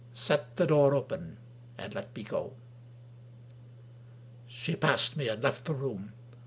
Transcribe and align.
Set 0.15 0.55
the 0.55 0.65
door 0.65 0.95
open, 0.95 1.37
and 1.77 1.93
let 1.93 2.15
me 2.15 2.23
go." 2.23 2.53
She 4.47 4.75
passed 4.75 5.15
me, 5.15 5.27
and 5.27 5.43
left 5.43 5.65
the 5.65 5.75
room. 5.75 6.13